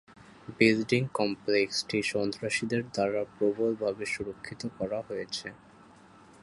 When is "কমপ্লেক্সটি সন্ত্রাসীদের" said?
1.13-2.81